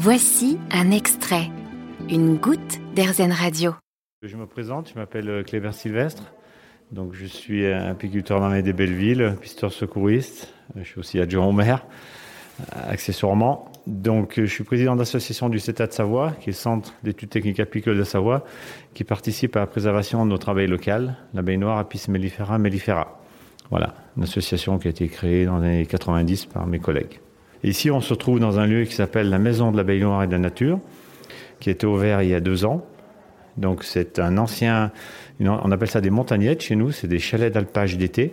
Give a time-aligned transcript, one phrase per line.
[0.00, 1.50] Voici un extrait,
[2.08, 3.74] une goutte d'Airzen Radio.
[4.22, 6.22] Je me présente, je m'appelle Cléber Sylvestre.
[6.92, 10.54] Donc, je suis apiculteur dans des Belleville, pisteur secouriste.
[10.76, 11.84] Je suis aussi adjoint au maire,
[12.72, 13.72] accessoirement.
[13.88, 17.58] Donc, je suis président d'association du CETA de Savoie, qui est le Centre d'études techniques
[17.58, 18.44] apicoles de Savoie,
[18.94, 23.20] qui participe à la préservation de notre abeille locale, l'abeille noire Apis mellifera mellifera.
[23.70, 27.18] Voilà, une association qui a été créée dans les années 90 par mes collègues.
[27.64, 30.26] Ici, on se trouve dans un lieu qui s'appelle la Maison de l'abeille noire et
[30.26, 30.80] de la nature,
[31.60, 32.84] qui a été ouvert il y a deux ans.
[33.56, 34.92] Donc, c'est un ancien,
[35.40, 38.32] on appelle ça des montagnettes chez nous, c'est des chalets d'alpage d'été,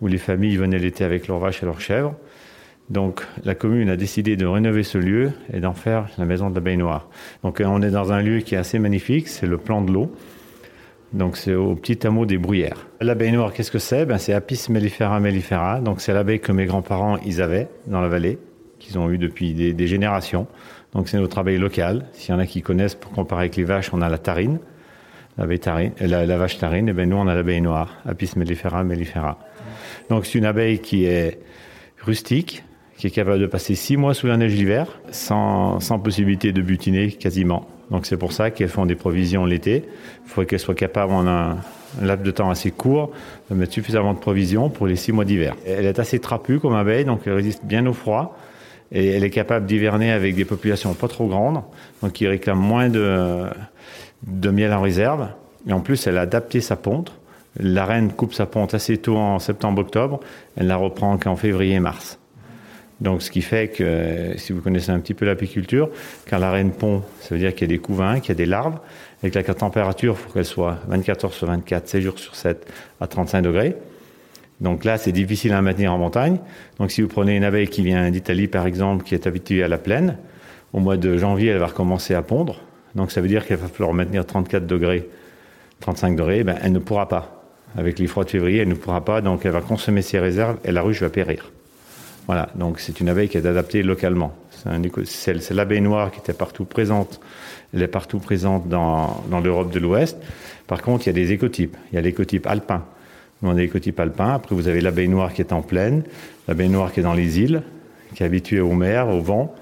[0.00, 2.14] où les familles venaient l'été avec leurs vaches et leurs chèvres.
[2.88, 6.54] Donc la commune a décidé de rénover ce lieu et d'en faire la maison de
[6.54, 7.08] l'abeille noire.
[7.42, 10.12] Donc on est dans un lieu qui est assez magnifique, c'est le plan de l'eau.
[11.12, 12.86] Donc c'est au petit hameau des Bruyères.
[13.00, 14.06] L'abeille noire, qu'est-ce que c'est?
[14.06, 15.80] Ben, C'est Apis mellifera mellifera.
[15.80, 18.38] Donc c'est l'abeille que mes grands-parents ils avaient dans la vallée,
[18.78, 20.46] qu'ils ont eu depuis des, générations.
[20.92, 22.06] Donc c'est notre abeille locale.
[22.12, 24.58] S'il y en a qui connaissent, pour comparer avec les vaches, on a la tarine,
[25.38, 26.88] la, la, vache tarine.
[26.88, 29.38] Et ben nous on a l'abeille noire, Apis mellifera mellifera.
[30.10, 31.40] Donc c'est une abeille qui est
[32.02, 32.64] rustique,
[32.96, 36.62] qui est capable de passer six mois sous la neige l'hiver, sans, sans possibilité de
[36.62, 37.68] butiner quasiment.
[37.90, 39.84] Donc c'est pour ça qu'elles font des provisions l'été.
[40.24, 41.58] Il faudrait qu'elles soient capables en un,
[42.02, 43.12] laps de temps assez court
[43.50, 45.54] de mettre suffisamment de provisions pour les six mois d'hiver.
[45.66, 48.38] Elle est assez trapue comme abeille, donc elle résiste bien au froid.
[48.92, 51.62] Et elle est capable d'hiverner avec des populations pas trop grandes,
[52.02, 53.46] donc qui réclament moins de,
[54.26, 55.28] de miel en réserve.
[55.68, 57.12] Et en plus, elle a adapté sa ponte.
[57.58, 60.20] La reine coupe sa ponte assez tôt en septembre-octobre.
[60.56, 62.18] Elle la reprend qu'en février-mars.
[63.00, 65.90] Donc, ce qui fait que, si vous connaissez un petit peu l'apiculture,
[66.28, 68.36] quand la reine pond, ça veut dire qu'il y a des couvains, qu'il y a
[68.36, 68.78] des larves,
[69.22, 72.34] et que la température, il faut qu'elle soit 24 heures sur 24, 7 jours sur
[72.34, 72.66] 7,
[73.00, 73.76] à 35 degrés.
[74.60, 76.38] Donc là, c'est difficile à maintenir en montagne.
[76.78, 79.68] Donc, si vous prenez une abeille qui vient d'Italie, par exemple, qui est habituée à
[79.68, 80.16] la plaine,
[80.72, 82.60] au mois de janvier, elle va recommencer à pondre.
[82.94, 85.08] Donc, ça veut dire qu'il va falloir maintenir 34 degrés,
[85.80, 86.44] 35 degrés.
[86.44, 87.44] Ben, elle ne pourra pas.
[87.76, 89.20] Avec les froids de février, elle ne pourra pas.
[89.20, 91.50] Donc, elle va consommer ses réserves et la ruche va périr.
[92.26, 94.34] Voilà, donc c'est une abeille qui est adaptée localement.
[95.04, 97.20] C'est l'abeille noire qui était partout présente.
[97.72, 100.18] Elle est partout présente dans, l'Europe de l'Ouest.
[100.66, 101.76] Par contre, il y a des écotypes.
[101.92, 102.84] Il y a l'écotype alpin.
[103.42, 104.34] Nous, on a l'écotype alpin.
[104.34, 106.02] Après, vous avez l'abeille noire qui est en plaine,
[106.48, 107.62] l'abeille noire qui est dans les îles,
[108.14, 109.54] qui est habituée aux mers, au vent.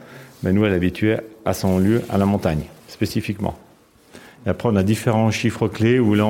[0.43, 3.59] Mais nous, elle est habituée à son lieu, à la montagne, spécifiquement.
[4.47, 6.27] Et après, on a différents chiffres clés où là,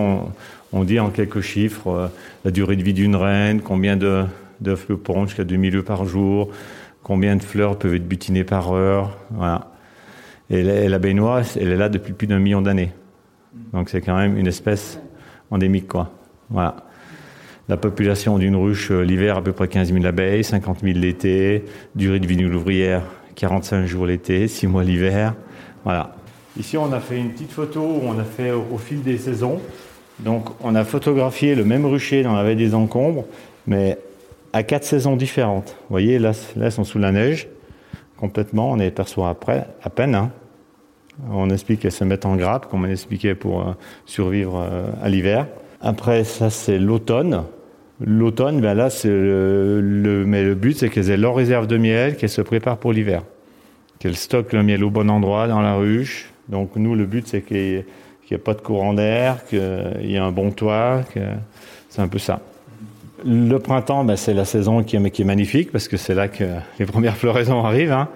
[0.73, 2.09] on, dit en quelques chiffres euh,
[2.45, 4.25] la durée de vie d'une reine, combien de,
[4.61, 6.51] d'œufs le pondent jusqu'à 2000 œufs par jour,
[7.03, 9.17] combien de fleurs peuvent être butinées par heure.
[9.31, 9.71] Voilà.
[10.51, 12.93] Et la, baignoire, elle est là depuis plus d'un million d'années.
[13.73, 14.99] Donc c'est quand même une espèce
[15.51, 16.11] endémique, quoi.
[16.51, 16.77] Voilà.
[17.69, 21.65] La population d'une ruche euh, l'hiver, à peu près 15 000 abeilles, 50 000 l'été,
[21.95, 23.03] durée de vie d'une ouvrière,
[23.37, 25.35] 45 jours l'été, 6 mois l'hiver.
[25.83, 26.15] Voilà.
[26.59, 29.61] Ici, on a fait une petite photo où on a fait au, fil des saisons.
[30.21, 33.25] Donc, on a photographié le même rucher dans la vallée des encombres,
[33.67, 33.99] mais
[34.53, 35.77] à quatre saisons différentes.
[35.89, 37.49] Vous voyez, là, là, elles sont sous la neige,
[38.19, 38.73] complètement.
[38.73, 40.15] On les perçoit après, à peine.
[40.15, 40.31] Hein.
[41.31, 43.73] On explique qu'elles se mettent en grappe, comme on expliquait pour euh,
[44.05, 45.47] survivre euh, à l'hiver.
[45.85, 47.45] Après, ça, c'est l'automne.
[48.01, 52.31] L'automne, ben là, c'est le, le but, c'est qu'elles aient leur réserve de miel, qu'elles
[52.31, 53.23] se préparent pour l'hiver.
[53.99, 56.31] Qu'elles stockent le miel au bon endroit, dans la ruche.
[56.49, 57.85] Donc, nous, le but, c'est qu'il
[58.29, 59.61] n'y ait, pas de courant d'air, qu'il
[60.03, 61.03] y ait un bon toit.
[61.15, 61.21] Que...
[61.91, 62.41] C'est un peu ça.
[63.25, 66.45] Le printemps, ben, c'est la saison qui est, magnifique parce que c'est là que
[66.79, 67.93] les premières floraisons arrivent.
[67.93, 68.09] Hein.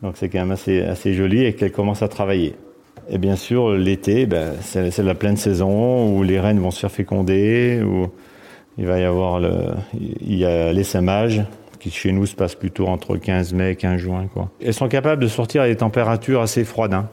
[0.00, 2.54] Donc c'est quand même assez, joli et qu'elle commence à travailler.
[3.08, 6.90] Et bien sûr, l'été, ben, c'est la pleine saison où les reines vont se faire
[6.90, 8.08] féconder, où
[8.78, 9.52] il va y avoir le,
[9.92, 11.42] il y a l'essaimage
[11.80, 14.26] qui chez nous se passe plutôt entre 15 mai et 15 juin.
[14.32, 14.50] Quoi.
[14.62, 16.94] Elles sont capables de sortir à des températures assez froides.
[16.94, 17.08] Hein.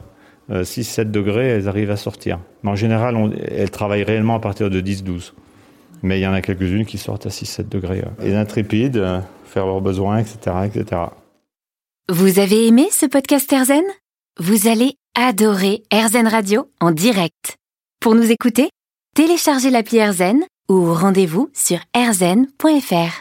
[0.50, 2.40] 6-7 euh, degrés, elles arrivent à sortir.
[2.64, 3.16] Mais en général,
[3.56, 5.34] elles travaillent réellement à partir de 10-12
[6.04, 8.04] mais il y en a quelques-unes qui sortent à 6-7 degrés.
[8.22, 11.02] Les intrépides, euh, faire leurs besoins, etc., etc.
[12.10, 13.84] Vous avez aimé ce podcast Erzen
[14.40, 17.58] Vous allez adorer Erzen Radio en direct.
[18.00, 18.70] Pour nous écouter,
[19.14, 23.20] téléchargez l'appli Erzen ou rendez-vous sur erzen.fr.